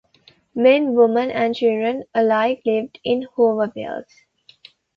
[0.55, 4.23] Men, women and children alike lived in Hoovervilles.